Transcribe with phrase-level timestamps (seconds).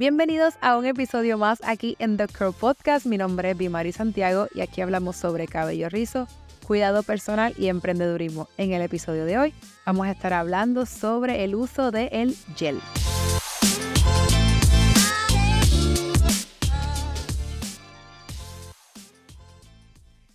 [0.00, 3.04] Bienvenidos a un episodio más aquí en The Curl Podcast.
[3.04, 6.26] Mi nombre es Bimari Santiago y aquí hablamos sobre cabello rizo,
[6.66, 8.48] cuidado personal y emprendedurismo.
[8.56, 12.80] En el episodio de hoy vamos a estar hablando sobre el uso del el gel.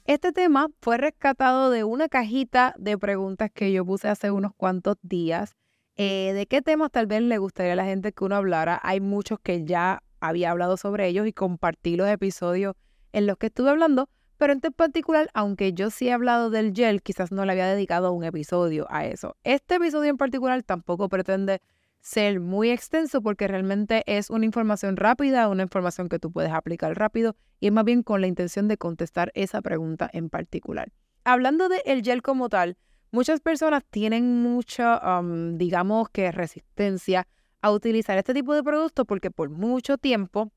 [0.06, 4.98] Este tema fue rescatado de una cajita de preguntas que yo puse hace unos cuantos
[5.02, 5.56] días
[5.98, 8.80] eh, ¿De qué temas tal vez le gustaría a la gente que uno hablara?
[8.84, 12.76] Hay muchos que ya había hablado sobre ellos y compartí los episodios
[13.14, 17.02] en los que estuve hablando, pero en particular, aunque yo sí he hablado del gel,
[17.02, 19.38] quizás no le había dedicado un episodio a eso.
[19.44, 21.62] Este episodio en particular tampoco pretende
[22.02, 26.96] ser muy extenso porque realmente es una información rápida, una información que tú puedes aplicar
[26.98, 30.92] rápido y es más bien con la intención de contestar esa pregunta en particular.
[31.24, 32.78] Hablando del el gel como tal,
[33.16, 35.00] Muchas personas tienen mucha,
[35.54, 37.26] digamos que resistencia
[37.62, 40.52] a utilizar este tipo de productos porque por mucho tiempo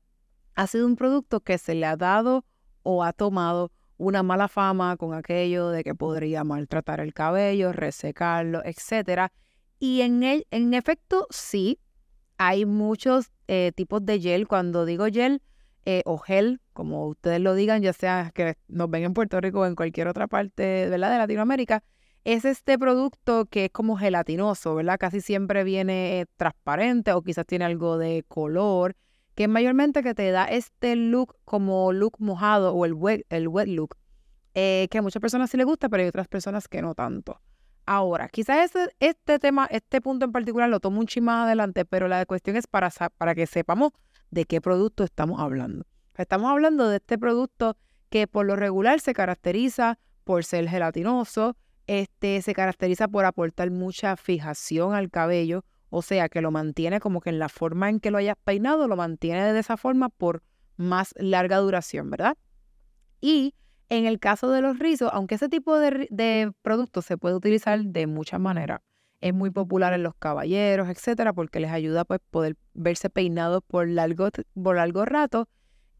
[0.55, 2.43] ha sido un producto que se le ha dado
[2.83, 8.61] o ha tomado una mala fama con aquello de que podría maltratar el cabello, resecarlo,
[8.65, 9.31] etc.
[9.79, 11.79] Y en, el, en efecto, sí,
[12.37, 14.49] hay muchos eh, tipos de gel.
[14.49, 15.41] Cuando digo gel
[15.85, 19.61] eh, o gel, como ustedes lo digan, ya sea que nos ven en Puerto Rico
[19.61, 21.09] o en cualquier otra parte ¿verdad?
[21.09, 21.85] de Latinoamérica,
[22.33, 24.99] es este producto que es como gelatinoso, ¿verdad?
[24.99, 28.95] Casi siempre viene transparente o quizás tiene algo de color,
[29.33, 33.67] que mayormente que te da este look como look mojado o el wet, el wet
[33.67, 33.95] look,
[34.53, 37.41] eh, que a muchas personas sí les gusta, pero hay otras personas que no tanto.
[37.87, 42.07] Ahora, quizás este, este tema, este punto en particular lo tomo un más adelante, pero
[42.07, 43.91] la cuestión es para, para que sepamos
[44.29, 45.83] de qué producto estamos hablando.
[46.15, 47.75] Estamos hablando de este producto
[48.11, 51.55] que por lo regular se caracteriza por ser gelatinoso,
[51.89, 57.19] este, se caracteriza por aportar mucha fijación al cabello, o sea, que lo mantiene como
[57.19, 60.43] que en la forma en que lo hayas peinado, lo mantiene de esa forma por
[60.77, 62.37] más larga duración, ¿verdad?
[63.21, 63.55] Y
[63.89, 67.83] en el caso de los rizos, aunque ese tipo de, de producto se puede utilizar
[67.83, 68.81] de muchas maneras,
[69.19, 73.87] es muy popular en los caballeros, etcétera, porque les ayuda pues poder verse peinados por
[73.87, 74.29] largo,
[74.61, 75.49] por largo rato.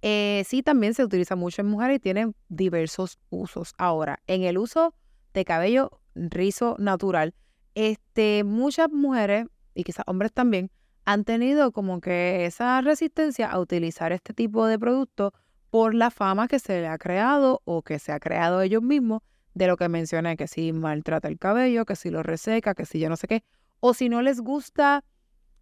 [0.03, 3.73] Eh, sí, también se utiliza mucho en mujeres y tiene diversos usos.
[3.79, 4.93] Ahora, en el uso
[5.33, 7.33] de cabello rizo natural,
[7.75, 10.71] este, muchas mujeres, y quizás hombres también,
[11.05, 15.33] han tenido como que esa resistencia a utilizar este tipo de producto
[15.69, 19.21] por la fama que se le ha creado o que se ha creado ellos mismos
[19.53, 22.99] de lo que mencioné, que si maltrata el cabello, que si lo reseca, que si
[22.99, 23.43] yo no sé qué,
[23.79, 25.03] o si no les gusta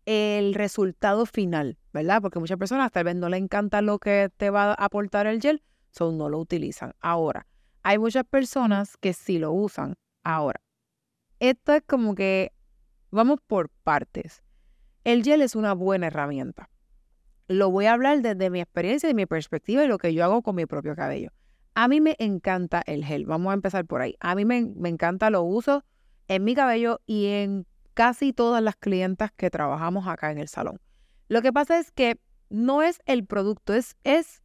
[0.06, 2.22] el resultado final, ¿verdad?
[2.22, 5.42] Porque muchas personas tal vez no le encanta lo que te va a aportar el
[5.42, 5.62] gel,
[5.92, 6.94] son no lo utilizan.
[7.02, 7.46] Ahora,
[7.88, 9.94] hay muchas personas que sí lo usan.
[10.22, 10.60] Ahora,
[11.40, 12.52] esto es como que
[13.12, 14.44] vamos por partes.
[15.06, 16.70] El gel es una buena herramienta.
[17.48, 20.42] Lo voy a hablar desde mi experiencia, de mi perspectiva y lo que yo hago
[20.42, 21.30] con mi propio cabello.
[21.76, 23.26] A mí me encanta el gel.
[23.26, 24.18] Vamos a empezar por ahí.
[24.20, 25.86] A mí me, encanta, lo uso
[26.28, 30.82] en mi cabello y en casi todas las clientas que trabajamos acá en el salón.
[31.30, 32.20] Lo que pasa es que
[32.50, 34.44] no es el producto, es, es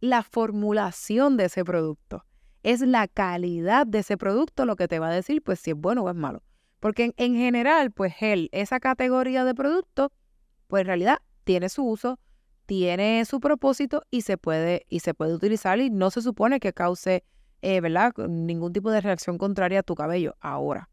[0.00, 2.26] la formulación de ese producto
[2.62, 5.76] es la calidad de ese producto lo que te va a decir, pues, si es
[5.76, 6.42] bueno o es malo.
[6.80, 10.12] Porque en, general, pues, él, esa categoría de producto,
[10.66, 12.18] pues, en realidad tiene su uso,
[12.66, 16.72] tiene su propósito y se puede, y se puede utilizar y no se supone que
[16.72, 17.24] cause,
[17.62, 20.36] eh, ¿verdad?, ningún tipo de reacción contraria a tu cabello.
[20.40, 20.90] Ahora,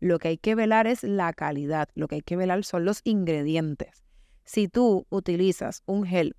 [0.00, 3.00] lo que hay que velar es la calidad, lo que hay que velar son los
[3.04, 4.04] ingredientes.
[4.44, 6.36] Si tú utilizas un gel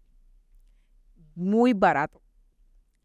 [1.33, 2.21] muy barato,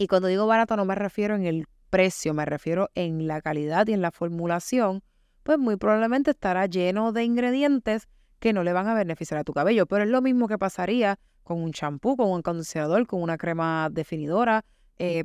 [0.00, 3.86] y cuando digo barato no me refiero en el precio, me refiero en la calidad
[3.86, 5.02] y en la formulación,
[5.42, 9.52] pues muy probablemente estará lleno de ingredientes que no le van a beneficiar a tu
[9.52, 9.84] cabello.
[9.84, 13.90] Pero es lo mismo que pasaría con un champú, con un acondicionador, con una crema
[13.92, 14.64] definidora,
[14.98, 15.24] eh,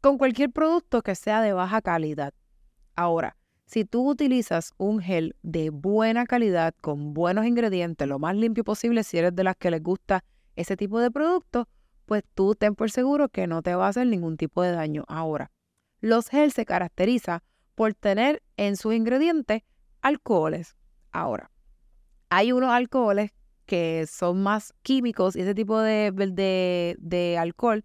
[0.00, 2.32] con cualquier producto que sea de baja calidad.
[2.94, 8.64] Ahora, si tú utilizas un gel de buena calidad, con buenos ingredientes, lo más limpio
[8.64, 11.68] posible, si eres de las que les gusta ese tipo de producto,
[12.06, 15.04] pues tú ten por seguro que no te va a hacer ningún tipo de daño.
[15.08, 15.50] Ahora,
[16.00, 17.42] los gel se caracteriza
[17.74, 19.62] por tener en sus ingredientes
[20.00, 20.76] alcoholes.
[21.12, 21.50] Ahora,
[22.30, 23.32] hay unos alcoholes
[23.66, 27.82] que son más químicos y ese tipo de, de, de alcohol,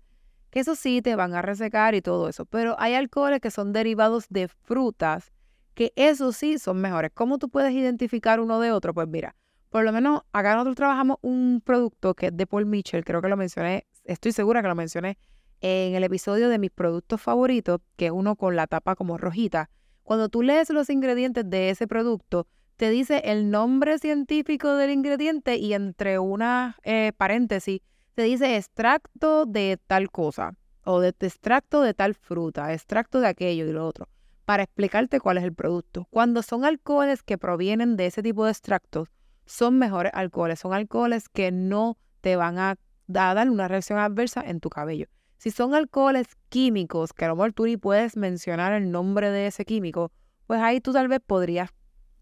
[0.51, 3.73] que eso sí te van a resecar y todo eso, pero hay alcoholes que son
[3.73, 5.31] derivados de frutas,
[5.73, 7.11] que eso sí son mejores.
[7.13, 8.93] ¿Cómo tú puedes identificar uno de otro?
[8.93, 9.35] Pues mira,
[9.69, 13.29] por lo menos acá nosotros trabajamos un producto que es de Paul Mitchell, creo que
[13.29, 15.17] lo mencioné estoy segura que lo mencioné
[15.61, 19.69] en el episodio de mis productos favoritos, que es uno con la tapa como rojita.
[20.03, 25.57] Cuando tú lees los ingredientes de ese producto, te dice el nombre científico del ingrediente
[25.57, 27.81] y entre una eh, paréntesis
[28.15, 33.67] te dice extracto de tal cosa o de, extracto de tal fruta, extracto de aquello
[33.67, 34.09] y lo otro,
[34.45, 36.07] para explicarte cuál es el producto.
[36.09, 39.09] Cuando son alcoholes que provienen de ese tipo de extractos,
[39.45, 42.77] son mejores alcoholes, son alcoholes que no te van a
[43.07, 45.07] dar una reacción adversa en tu cabello.
[45.37, 49.47] Si son alcoholes químicos, que a lo mejor tú ni puedes mencionar el nombre de
[49.47, 50.11] ese químico,
[50.45, 51.69] pues ahí tú tal vez podrías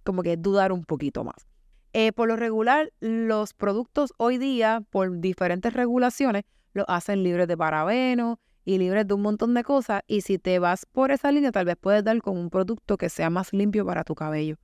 [0.03, 1.47] como que dudar un poquito más.
[1.93, 6.43] Eh, por lo regular, los productos hoy día, por diferentes regulaciones,
[6.73, 10.01] los hacen libres de parabenos y libres de un montón de cosas.
[10.07, 13.09] Y si te vas por esa línea, tal vez puedes dar con un producto que
[13.09, 14.55] sea más limpio para tu cabello.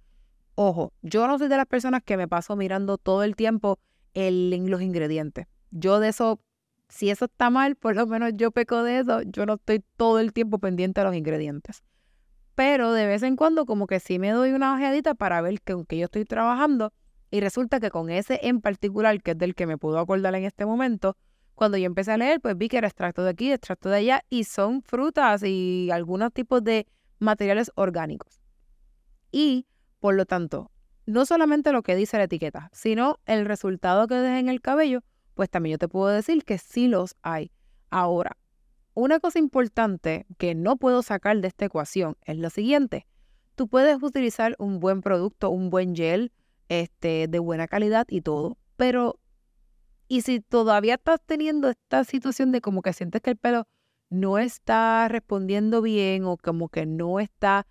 [0.54, 3.80] Ojo, yo no soy de las personas que me paso mirando todo el tiempo
[4.14, 5.48] el, los ingredientes.
[5.72, 6.40] Yo de eso,
[6.90, 9.22] si eso está mal, por lo menos yo peco de eso.
[9.24, 11.84] Yo no estoy todo el tiempo pendiente de los ingredientes.
[12.56, 15.74] Pero de vez en cuando como que sí me doy una ojeadita para ver que
[15.74, 16.94] aunque yo estoy trabajando
[17.30, 20.46] y resulta que con ese en particular, que es del que me puedo acordar en
[20.46, 21.18] este momento,
[21.54, 24.22] cuando yo empecé a leer, pues vi que era extracto de aquí, extracto de allá,
[24.30, 26.88] y son frutas y algunos tipos de
[27.20, 28.42] materiales orgánicos.
[29.32, 29.66] Y,
[30.00, 30.72] por lo tanto,
[31.06, 35.02] no solamente lo que dice la etiqueta, sino el resultado que deja en el cabello,
[35.36, 37.52] pues también yo te puedo decir que sí los hay.
[37.92, 38.38] Ahora,
[38.94, 43.06] una cosa importante que no puedo sacar de esta ecuación es lo siguiente.
[43.56, 46.32] Tú puedes utilizar un buen producto, un buen gel,
[46.70, 49.20] este, de buena calidad y todo, pero
[50.08, 53.68] y si todavía estás teniendo esta situación de como que sientes que el pelo
[54.10, 57.66] no está respondiendo bien o como que no está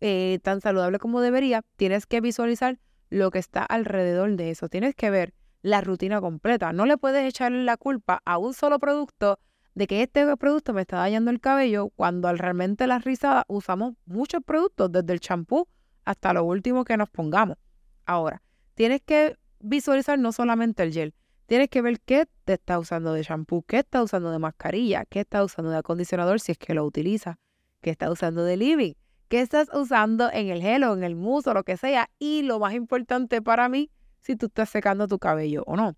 [0.00, 2.78] eh, tan saludable como debería, tienes que visualizar
[3.10, 4.68] lo que está alrededor de eso.
[4.68, 5.34] Tienes que ver
[5.64, 6.74] la rutina completa.
[6.74, 9.38] No le puedes echar la culpa a un solo producto
[9.74, 14.42] de que este producto me está dañando el cabello cuando realmente las rizadas usamos muchos
[14.44, 15.66] productos, desde el champú
[16.04, 17.56] hasta lo último que nos pongamos.
[18.04, 18.42] Ahora,
[18.74, 21.14] tienes que visualizar no solamente el gel,
[21.46, 25.20] Tienes que ver qué te está usando de shampoo, qué está usando de mascarilla, qué
[25.20, 27.38] está usando de acondicionador si es que lo utiliza,
[27.82, 28.94] qué está usando de living,
[29.28, 32.08] qué estás usando en el gel o en el mousse o lo que sea.
[32.18, 33.90] Y lo más importante para mí,
[34.24, 35.96] si tú estás secando tu cabello o no.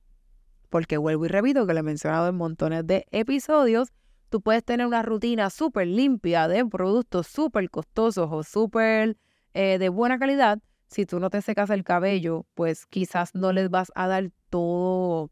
[0.68, 3.92] Porque vuelvo y repito que lo he mencionado en montones de episodios,
[4.30, 9.16] tú puedes tener una rutina súper limpia de productos súper costosos o súper
[9.54, 10.58] eh, de buena calidad.
[10.88, 15.30] Si tú no te secas el cabello, pues quizás no les vas a dar todo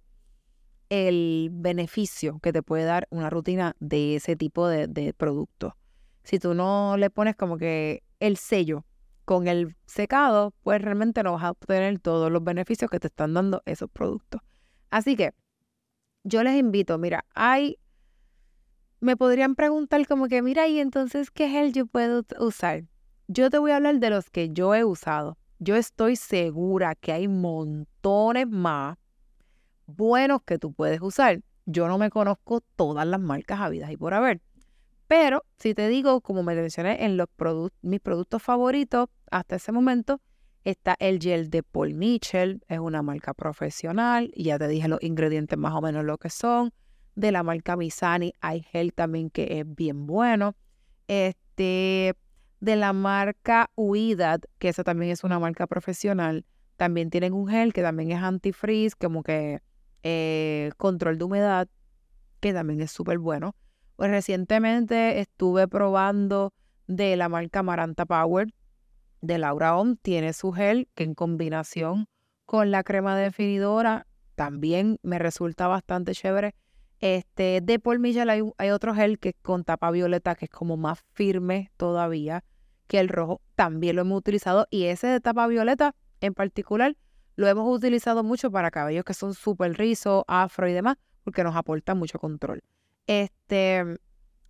[0.89, 5.73] el beneficio que te puede dar una rutina de ese tipo de, de productos.
[6.23, 8.85] Si tú no le pones como que el sello
[9.25, 13.35] con el secado, pues realmente no vas a obtener todos los beneficios que te están
[13.35, 14.41] dando esos productos.
[14.91, 15.33] Así que
[16.23, 17.79] yo les invito, mira, hay,
[19.01, 22.85] me podrían preguntar como que, mira, y entonces, ¿qué gel yo puedo usar?
[23.27, 25.39] Yo te voy a hablar de los que yo he usado.
[25.59, 28.99] Yo estoy segura que hay montones más
[29.87, 31.41] buenos que tú puedes usar.
[31.67, 34.43] Yo no me conozco todas las marcas habidas y por haber.
[35.17, 37.29] Pero si te digo, como me mencioné en los
[37.83, 40.21] mis productos favoritos hasta ese momento,
[40.65, 45.01] está el gel de Paul Mitchell, es una marca profesional, y ya te dije los
[45.05, 46.73] ingredientes más o menos lo que son.
[47.15, 50.57] De la marca Misani hay gel también que es bien bueno.
[51.07, 52.17] Este,
[52.59, 56.45] de la marca Huidad, que esa también es una marca profesional,
[56.77, 59.61] también tienen un gel que también es antifreeze, como que
[60.03, 61.69] eh, control de humedad,
[62.41, 63.55] que también es súper bueno.
[63.97, 66.53] Pues recientemente estuve probando
[66.87, 68.53] de la marca Maranta Power
[69.21, 69.97] de Laura On.
[69.97, 72.09] Tiene su gel que en combinación
[72.45, 76.55] con la crema definidora también me resulta bastante chévere.
[76.99, 80.51] Este, de Paul Mitchell hay, hay otro gel que es con tapa violeta que es
[80.51, 82.43] como más firme todavía
[82.89, 83.41] que el rojo.
[83.55, 86.97] También lo hemos utilizado y ese de tapa violeta en particular
[87.37, 91.57] lo hemos utilizado mucho para cabellos que son súper rizos, afro y demás, porque nos
[91.57, 92.63] aporta mucho control.
[93.07, 93.99] Este,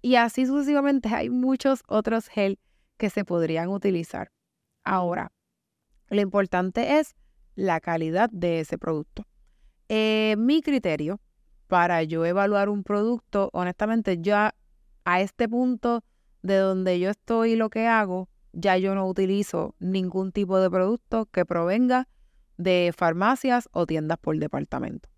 [0.03, 2.59] y así sucesivamente hay muchos otros gel
[2.97, 4.31] que se podrían utilizar.
[4.85, 5.33] Ahora,
[6.09, 7.17] lo importante es
[7.55, 9.27] la calidad de ese producto.
[9.89, 11.21] Eh, mi criterio
[11.69, 14.55] para yo evaluar un producto, honestamente, ya
[15.05, 16.05] a este punto
[16.43, 20.71] de donde yo estoy y lo que hago, ya yo no utilizo ningún tipo de
[20.71, 22.09] producto que provenga
[22.57, 25.09] de farmacias o tiendas por departamento.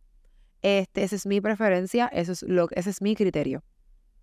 [0.63, 3.63] Este, esa es mi preferencia, eso es lo, ese es mi criterio.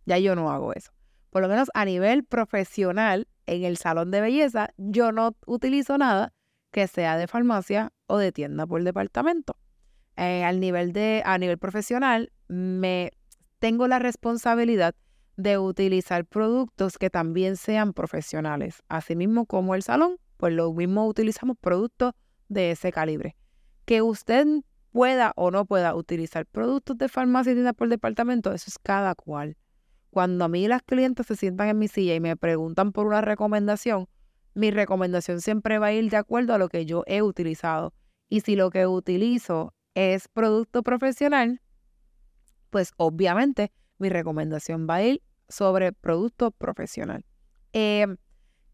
[0.05, 0.91] Ya yo no hago eso.
[1.29, 6.33] Por lo menos a nivel profesional, en el salón de belleza, yo no utilizo nada
[6.71, 9.57] que sea de farmacia o de tienda por departamento.
[10.15, 13.11] Eh, al nivel de, a nivel profesional, me
[13.59, 14.95] tengo la responsabilidad
[15.37, 18.83] de utilizar productos que también sean profesionales.
[18.87, 22.13] Asimismo como el salón, pues lo mismo utilizamos productos
[22.49, 23.35] de ese calibre.
[23.85, 24.45] Que usted
[24.93, 29.15] pueda o no pueda utilizar productos de farmacia y tiendas por departamento, eso es cada
[29.15, 29.57] cual.
[30.11, 33.19] Cuando a mí las clientes se sientan en mi silla y me preguntan por una
[33.19, 34.07] recomendación,
[34.53, 37.91] mi recomendación siempre va a ir de acuerdo a lo que yo he utilizado.
[38.29, 41.59] Y si lo que utilizo es producto profesional,
[42.69, 47.25] pues obviamente mi recomendación va a ir sobre producto profesional.
[47.73, 48.17] Em,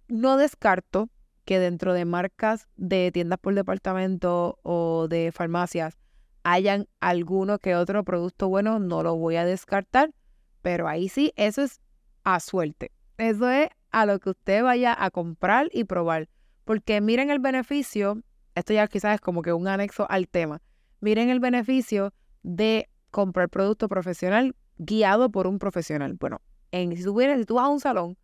[0.09, 1.09] no descarto
[1.45, 5.97] que dentro de marcas de tiendas por departamento o de farmacias
[6.43, 10.13] hayan alguno que otro producto bueno, no lo voy a descartar,
[10.61, 11.79] pero ahí sí, eso es
[12.23, 12.91] a suerte.
[13.17, 16.29] Eso es a lo que usted vaya a comprar y probar.
[16.63, 18.21] Porque miren el beneficio,
[18.55, 20.61] esto ya quizás es como que un anexo al tema,
[21.01, 26.15] miren el beneficio de comprar producto profesional guiado por un profesional.
[26.19, 26.41] Bueno,
[26.71, 28.17] en, si, tú vienes, si tú vas a un salón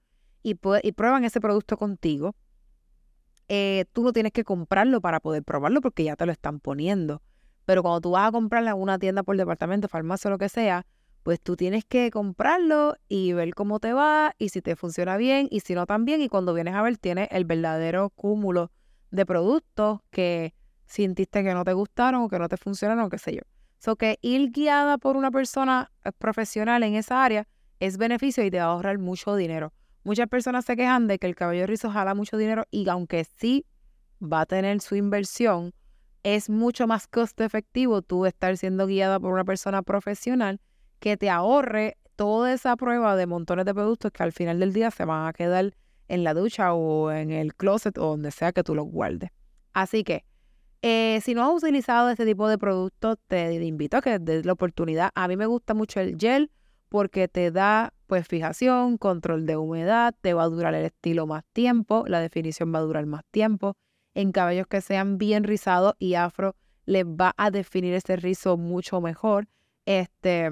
[0.43, 2.35] y, y prueban ese producto contigo,
[3.47, 7.21] eh, tú no tienes que comprarlo para poder probarlo porque ya te lo están poniendo.
[7.65, 10.49] Pero cuando tú vas a comprarlo en una tienda por departamento, farmacia o lo que
[10.49, 10.85] sea,
[11.23, 15.47] pues tú tienes que comprarlo y ver cómo te va y si te funciona bien
[15.49, 16.21] y si no también.
[16.21, 18.71] Y cuando vienes a ver, tienes el verdadero cúmulo
[19.09, 20.53] de productos que
[20.85, 23.41] sintiste que no te gustaron o que no te funcionaron o qué sé yo.
[23.79, 27.47] So que ir guiada por una persona eh, profesional en esa área
[27.79, 29.73] es beneficio y te va a ahorrar mucho dinero.
[30.03, 33.65] Muchas personas se quejan de que el cabello rizo jala mucho dinero y aunque sí
[34.21, 35.73] va a tener su inversión,
[36.25, 40.59] es mucho más costo efectivo tú estar siendo guiada por una persona profesional
[40.99, 44.89] que te ahorre toda esa prueba de montones de productos que al final del día
[44.89, 45.75] se van a quedar
[46.07, 49.29] en la ducha o en el closet o donde sea que tú los guardes.
[49.73, 50.25] Así que,
[50.81, 54.53] eh, si no has utilizado este tipo de productos, te invito a que des la
[54.53, 55.11] oportunidad.
[55.13, 56.49] A mí me gusta mucho el gel
[56.89, 61.43] porque te da pues fijación, control de humedad, te va a durar el estilo más
[61.53, 63.77] tiempo, la definición va a durar más tiempo.
[64.15, 66.55] En cabellos que sean bien rizados y afro,
[66.85, 69.47] les va a definir ese rizo mucho mejor.
[69.85, 70.49] Este,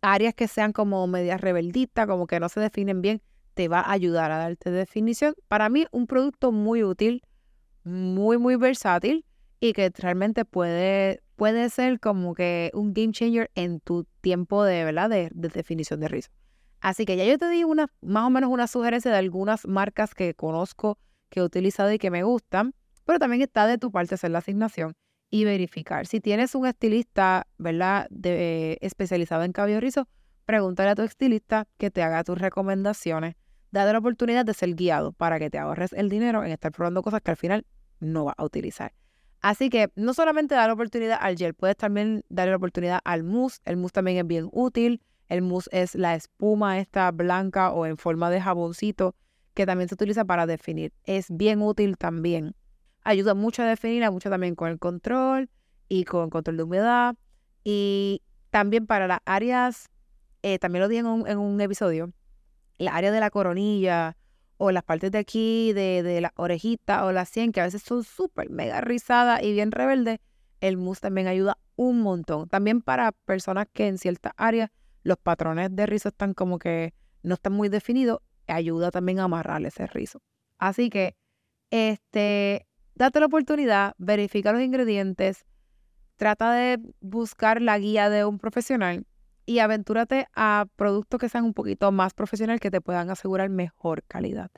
[0.00, 3.22] áreas que sean como medias rebelditas, como que no se definen bien,
[3.54, 5.34] te va a ayudar a darte definición.
[5.48, 7.22] Para mí, un producto muy útil,
[7.84, 9.24] muy, muy versátil
[9.60, 14.84] y que realmente puede, puede ser como que un game changer en tu tiempo de,
[14.84, 15.08] ¿verdad?
[15.08, 16.30] de, definición de rizo.
[16.80, 20.14] Así que ya yo te di una, más o menos una sugerencia de algunas marcas
[20.14, 20.98] que conozco,
[21.34, 22.74] que he utilizado y que me gustan,
[23.04, 24.94] pero también está de tu parte hacer la asignación
[25.30, 26.06] y verificar.
[26.06, 30.06] Si tienes un estilista, ¿verdad?, de, especializado en cabello rizo,
[30.46, 33.34] pregúntale a tu estilista que te haga tus recomendaciones.
[33.72, 37.02] Dale la oportunidad de ser guiado para que te ahorres el dinero en estar probando
[37.02, 37.66] cosas que al final
[37.98, 38.92] no vas a utilizar.
[39.40, 43.58] Así que no solamente dar oportunidad al gel, puedes también darle la oportunidad al mousse.
[43.64, 45.02] El mousse también es bien útil.
[45.28, 49.16] El mousse es la espuma esta blanca o en forma de jaboncito
[49.54, 50.92] que también se utiliza para definir.
[51.04, 52.54] Es bien útil también
[53.04, 55.50] ayuda mucho a definir, mucho también con el control
[55.88, 57.16] y con control de humedad.
[57.62, 59.90] Y también para las áreas,
[60.42, 62.12] eh, también lo dije en un, episodio,
[62.78, 64.16] la área de la coronilla
[64.56, 67.82] o las partes de aquí, de, de la orejita o la sien, que a veces
[67.82, 70.18] son súper mega rizadas y bien rebeldes,
[70.60, 72.48] el mousse también ayuda un montón.
[72.48, 74.70] También para personas que en ciertas áreas
[75.02, 78.20] los patrones de rizo están como que no están muy definidos,
[78.52, 80.20] ayuda también a amarrar ese rizo.
[80.58, 81.16] Así que,
[81.70, 85.44] este, date la oportunidad, verifica los ingredientes,
[86.16, 89.06] trata de buscar la guía de un profesional
[89.46, 94.02] y aventúrate a productos que sean un poquito más profesionales que te puedan asegurar mejor
[94.04, 94.50] calidad.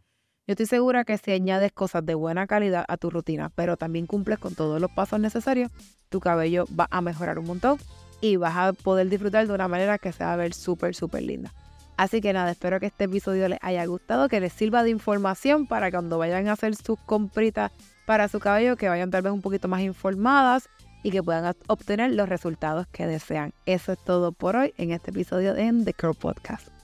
[0.47, 4.07] Yo estoy segura que si añades cosas de buena calidad a tu rutina, pero también
[4.07, 5.73] cumples con todos los pasos necesarios,
[6.09, 7.79] tu cabello va a mejorar un montón
[8.21, 11.25] y vas a poder disfrutar de una manera que se va a ver súper, súper
[11.25, 11.53] linda.
[11.97, 15.67] Así que nada, espero que este episodio les haya gustado, que les sirva de información
[15.67, 17.73] para cuando vayan a hacer sus compritas
[18.07, 20.69] para su cabello, que vayan tal vez un poquito más informadas
[21.03, 23.53] y que puedan obtener los resultados que desean.
[23.65, 26.76] Eso es todo por hoy en este episodio de The Curl Podcast.